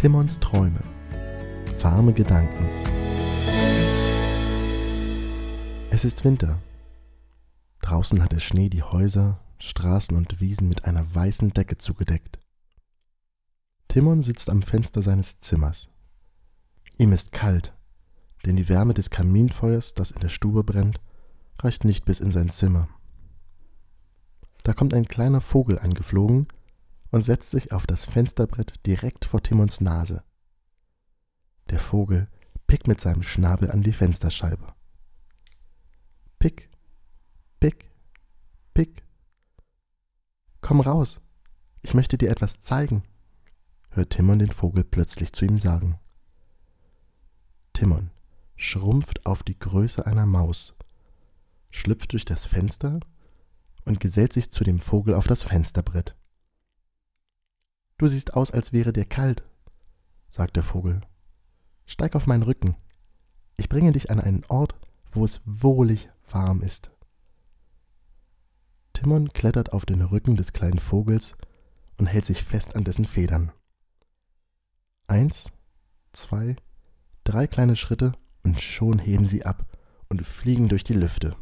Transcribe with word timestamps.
Timons 0.00 0.40
Träume. 0.40 0.82
Warme 1.82 2.14
Gedanken. 2.14 2.64
Es 5.90 6.06
ist 6.06 6.24
Winter. 6.24 6.58
Draußen 7.82 8.22
hat 8.22 8.32
der 8.32 8.38
Schnee 8.38 8.70
die 8.70 8.82
Häuser, 8.82 9.38
Straßen 9.58 10.16
und 10.16 10.40
Wiesen 10.40 10.70
mit 10.70 10.86
einer 10.86 11.14
weißen 11.14 11.50
Decke 11.50 11.76
zugedeckt. 11.76 12.40
Timon 13.88 14.22
sitzt 14.22 14.48
am 14.48 14.62
Fenster 14.62 15.02
seines 15.02 15.38
Zimmers. 15.40 15.90
Ihm 16.96 17.12
ist 17.12 17.32
kalt, 17.32 17.76
denn 18.46 18.56
die 18.56 18.70
Wärme 18.70 18.94
des 18.94 19.10
Kaminfeuers, 19.10 19.92
das 19.92 20.12
in 20.12 20.20
der 20.20 20.30
Stube 20.30 20.64
brennt, 20.64 20.98
reicht 21.58 21.84
nicht 21.84 22.06
bis 22.06 22.20
in 22.20 22.30
sein 22.30 22.48
Zimmer. 22.48 22.88
Da 24.62 24.72
kommt 24.72 24.94
ein 24.94 25.04
kleiner 25.04 25.42
Vogel 25.42 25.78
angeflogen 25.78 26.48
und 27.10 27.22
setzt 27.22 27.50
sich 27.50 27.72
auf 27.72 27.86
das 27.86 28.06
Fensterbrett 28.06 28.86
direkt 28.86 29.24
vor 29.24 29.42
Timons 29.42 29.80
Nase. 29.80 30.22
Der 31.70 31.78
Vogel 31.78 32.28
pickt 32.66 32.86
mit 32.86 33.00
seinem 33.00 33.22
Schnabel 33.22 33.70
an 33.70 33.82
die 33.82 33.92
Fensterscheibe. 33.92 34.74
Pick, 36.38 36.70
pick, 37.58 37.90
pick. 38.74 39.04
Komm 40.60 40.80
raus, 40.80 41.20
ich 41.82 41.94
möchte 41.94 42.16
dir 42.16 42.30
etwas 42.30 42.60
zeigen, 42.60 43.02
hört 43.90 44.10
Timon 44.10 44.38
den 44.38 44.52
Vogel 44.52 44.84
plötzlich 44.84 45.32
zu 45.32 45.44
ihm 45.44 45.58
sagen. 45.58 45.98
Timon 47.72 48.10
schrumpft 48.56 49.26
auf 49.26 49.42
die 49.42 49.58
Größe 49.58 50.06
einer 50.06 50.26
Maus, 50.26 50.74
schlüpft 51.70 52.12
durch 52.12 52.24
das 52.24 52.44
Fenster 52.44 53.00
und 53.84 54.00
gesellt 54.00 54.32
sich 54.32 54.50
zu 54.50 54.64
dem 54.64 54.80
Vogel 54.80 55.14
auf 55.14 55.26
das 55.26 55.42
Fensterbrett. 55.42 56.14
Du 58.00 58.08
siehst 58.08 58.32
aus, 58.32 58.50
als 58.50 58.72
wäre 58.72 58.94
dir 58.94 59.04
kalt, 59.04 59.44
sagt 60.30 60.56
der 60.56 60.62
Vogel. 60.62 61.02
Steig 61.84 62.16
auf 62.16 62.26
meinen 62.26 62.44
Rücken. 62.44 62.76
Ich 63.58 63.68
bringe 63.68 63.92
dich 63.92 64.10
an 64.10 64.18
einen 64.18 64.42
Ort, 64.46 64.74
wo 65.10 65.22
es 65.22 65.42
wohlig 65.44 66.08
warm 66.30 66.62
ist. 66.62 66.92
Timon 68.94 69.34
klettert 69.34 69.74
auf 69.74 69.84
den 69.84 70.00
Rücken 70.00 70.36
des 70.36 70.54
kleinen 70.54 70.78
Vogels 70.78 71.34
und 71.98 72.06
hält 72.06 72.24
sich 72.24 72.42
fest 72.42 72.74
an 72.74 72.84
dessen 72.84 73.04
Federn. 73.04 73.52
Eins, 75.06 75.52
zwei, 76.12 76.56
drei 77.22 77.46
kleine 77.46 77.76
Schritte 77.76 78.14
und 78.42 78.62
schon 78.62 78.98
heben 78.98 79.26
sie 79.26 79.44
ab 79.44 79.76
und 80.08 80.26
fliegen 80.26 80.70
durch 80.70 80.84
die 80.84 80.94
Lüfte. 80.94 81.36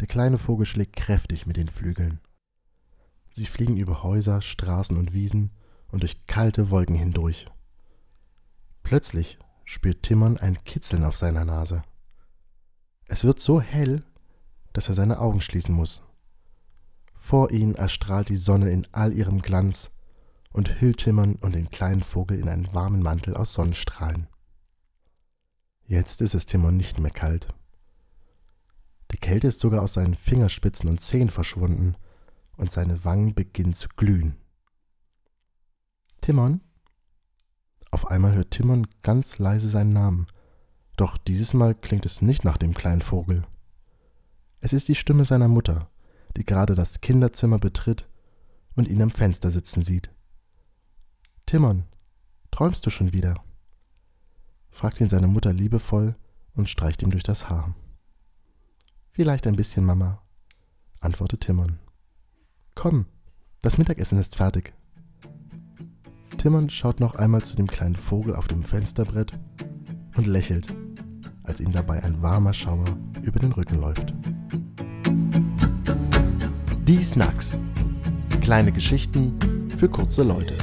Der 0.00 0.08
kleine 0.08 0.38
Vogel 0.38 0.66
schlägt 0.66 0.96
kräftig 0.96 1.46
mit 1.46 1.56
den 1.56 1.68
Flügeln. 1.68 2.20
Sie 3.38 3.46
fliegen 3.46 3.76
über 3.76 4.02
Häuser, 4.02 4.42
Straßen 4.42 4.96
und 4.96 5.12
Wiesen 5.12 5.52
und 5.92 6.02
durch 6.02 6.26
kalte 6.26 6.70
Wolken 6.70 6.96
hindurch. 6.96 7.46
Plötzlich 8.82 9.38
spürt 9.64 10.02
Timon 10.02 10.38
ein 10.38 10.64
Kitzeln 10.64 11.04
auf 11.04 11.16
seiner 11.16 11.44
Nase. 11.44 11.84
Es 13.06 13.22
wird 13.22 13.38
so 13.38 13.60
hell, 13.60 14.02
dass 14.72 14.88
er 14.88 14.96
seine 14.96 15.20
Augen 15.20 15.40
schließen 15.40 15.72
muss. 15.72 16.02
Vor 17.14 17.52
ihm 17.52 17.76
erstrahlt 17.76 18.28
die 18.28 18.36
Sonne 18.36 18.70
in 18.70 18.88
all 18.90 19.12
ihrem 19.12 19.40
Glanz 19.40 19.92
und 20.52 20.80
hüllt 20.80 20.98
Timon 20.98 21.36
und 21.36 21.54
den 21.54 21.70
kleinen 21.70 22.00
Vogel 22.00 22.40
in 22.40 22.48
einen 22.48 22.74
warmen 22.74 23.04
Mantel 23.04 23.36
aus 23.36 23.54
Sonnenstrahlen. 23.54 24.26
Jetzt 25.86 26.22
ist 26.22 26.34
es 26.34 26.44
Timon 26.44 26.76
nicht 26.76 26.98
mehr 26.98 27.12
kalt. 27.12 27.54
Die 29.12 29.18
Kälte 29.18 29.46
ist 29.46 29.60
sogar 29.60 29.82
aus 29.84 29.94
seinen 29.94 30.16
Fingerspitzen 30.16 30.90
und 30.90 31.00
Zehen 31.00 31.28
verschwunden 31.28 31.94
und 32.58 32.70
seine 32.70 33.04
Wangen 33.04 33.34
beginnen 33.34 33.72
zu 33.72 33.88
glühen. 33.96 34.36
Timon? 36.20 36.60
Auf 37.90 38.08
einmal 38.08 38.34
hört 38.34 38.50
Timon 38.50 38.86
ganz 39.02 39.38
leise 39.38 39.68
seinen 39.68 39.94
Namen, 39.94 40.26
doch 40.96 41.16
dieses 41.16 41.54
Mal 41.54 41.74
klingt 41.74 42.04
es 42.04 42.20
nicht 42.20 42.44
nach 42.44 42.58
dem 42.58 42.74
kleinen 42.74 43.00
Vogel. 43.00 43.46
Es 44.60 44.72
ist 44.72 44.88
die 44.88 44.94
Stimme 44.94 45.24
seiner 45.24 45.48
Mutter, 45.48 45.88
die 46.36 46.44
gerade 46.44 46.74
das 46.74 47.00
Kinderzimmer 47.00 47.58
betritt 47.58 48.08
und 48.74 48.88
ihn 48.88 49.00
am 49.00 49.10
Fenster 49.10 49.50
sitzen 49.50 49.82
sieht. 49.82 50.10
Timon, 51.46 51.84
träumst 52.50 52.84
du 52.84 52.90
schon 52.90 53.12
wieder? 53.12 53.42
fragt 54.70 55.00
ihn 55.00 55.08
seine 55.08 55.28
Mutter 55.28 55.52
liebevoll 55.52 56.14
und 56.54 56.68
streicht 56.68 57.02
ihm 57.02 57.10
durch 57.10 57.22
das 57.22 57.48
Haar. 57.48 57.74
Vielleicht 59.10 59.46
ein 59.46 59.56
bisschen, 59.56 59.84
Mama, 59.84 60.22
antwortet 61.00 61.40
Timon. 61.40 61.78
Komm, 62.80 63.06
das 63.60 63.76
Mittagessen 63.76 64.20
ist 64.20 64.36
fertig. 64.36 64.72
Timon 66.36 66.70
schaut 66.70 67.00
noch 67.00 67.16
einmal 67.16 67.42
zu 67.42 67.56
dem 67.56 67.66
kleinen 67.66 67.96
Vogel 67.96 68.36
auf 68.36 68.46
dem 68.46 68.62
Fensterbrett 68.62 69.32
und 70.16 70.28
lächelt, 70.28 70.72
als 71.42 71.58
ihm 71.58 71.72
dabei 71.72 72.04
ein 72.04 72.22
warmer 72.22 72.54
Schauer 72.54 72.84
über 73.22 73.40
den 73.40 73.50
Rücken 73.50 73.80
läuft. 73.80 74.14
Die 76.86 77.02
Snacks. 77.02 77.58
Kleine 78.42 78.70
Geschichten 78.70 79.36
für 79.76 79.88
kurze 79.88 80.22
Leute. 80.22 80.56